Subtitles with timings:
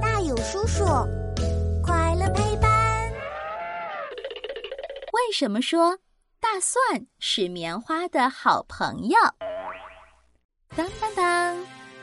[0.00, 0.84] 大有叔叔，
[1.82, 3.12] 快乐陪伴。
[5.12, 5.98] 为什么说
[6.40, 9.18] 大蒜是棉花的好朋友？
[10.76, 11.56] 当当当！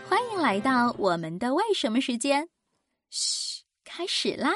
[0.09, 2.47] 欢迎来到我们的为什么时间。
[3.09, 4.51] 嘘，开始啦！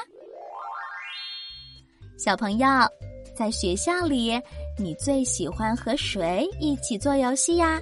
[2.18, 2.66] 小朋友，
[3.36, 4.40] 在学校里，
[4.78, 7.80] 你最喜欢和谁一起做游戏呀？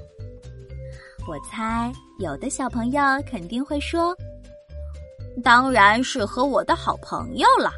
[1.27, 4.17] 我猜有的小朋友肯定会说
[5.43, 7.71] ：“当然是和我的好朋友了。”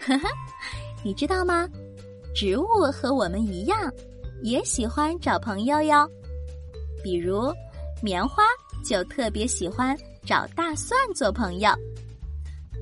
[0.00, 0.28] 呵呵，
[1.04, 1.68] 你知道吗？
[2.34, 3.92] 植物和我们一样，
[4.42, 6.08] 也喜欢找朋友哟。
[7.02, 7.52] 比如，
[8.02, 8.44] 棉花
[8.84, 11.68] 就特别喜欢找大蒜做朋友。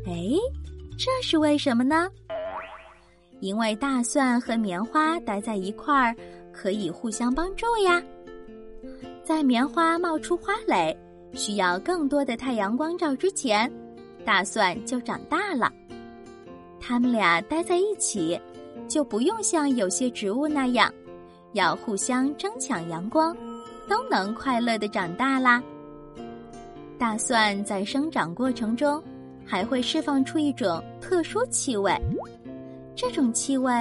[0.07, 0.31] 哎，
[0.99, 2.09] 这是为什么呢？
[3.41, 6.15] 因为大蒜和棉花待在一块儿，
[6.53, 8.03] 可以互相帮助呀。
[9.25, 10.97] 在棉花冒出花蕾，
[11.35, 13.71] 需要更多的太阳光照之前，
[14.25, 15.73] 大蒜就长大了。
[16.81, 18.41] 它们俩待在一起，
[18.89, 20.93] 就不用像有些植物那样，
[21.53, 23.37] 要互相争抢阳光，
[23.89, 25.63] 都能快乐的长大啦。
[26.99, 29.03] 大蒜在生长过程中，
[29.45, 31.97] 还会释放出一种特殊气味，
[32.97, 33.73] 这种气味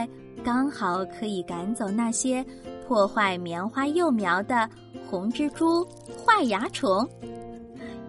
[0.44, 2.46] 刚好可以赶走那些
[2.88, 4.70] 破坏棉花幼苗的。
[5.10, 7.08] 红蜘蛛、坏蚜虫，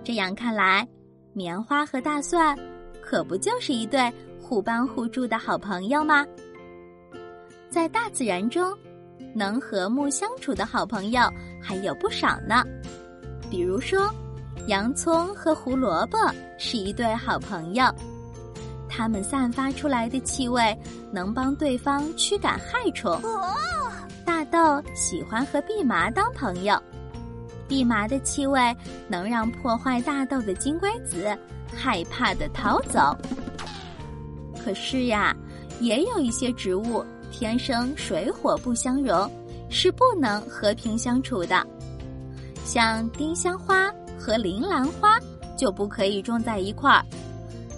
[0.04, 0.86] 这样看来，
[1.32, 2.56] 棉花和大蒜
[3.02, 6.26] 可不就是一对互帮互助的好朋友吗？
[7.68, 8.72] 在大自然中，
[9.34, 11.22] 能和睦相处的好朋友
[11.60, 12.64] 还有不少呢。
[13.50, 14.08] 比如说，
[14.66, 16.16] 洋葱和胡萝卜
[16.58, 17.84] 是一对好朋友，
[18.88, 20.76] 它们散发出来的气味
[21.12, 23.20] 能帮对方驱赶害虫。
[24.24, 26.82] 大豆喜欢和蓖麻当朋友，
[27.68, 31.36] 蓖麻的气味能让破坏大豆的金龟子
[31.74, 33.16] 害怕的逃走。
[34.64, 35.36] 可是呀，
[35.80, 39.30] 也有一些植物天生水火不相容，
[39.68, 41.66] 是不能和平相处的。
[42.64, 45.18] 像丁香花和铃兰花
[45.56, 47.04] 就不可以种在一块儿，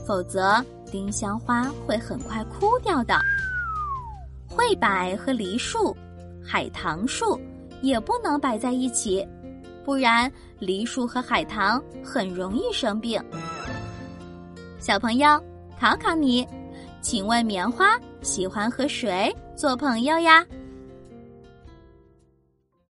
[0.07, 3.19] 否则丁香花会很快枯掉的。
[4.49, 5.97] 桧柏和梨树。
[6.43, 7.39] 海棠树
[7.83, 9.25] 也不能摆在一起，
[9.85, 13.23] 不然梨树和海棠很容易生病。
[14.79, 15.43] 小朋友，
[15.79, 16.47] 考考你，
[17.01, 20.45] 请问棉花喜欢和谁做朋友呀？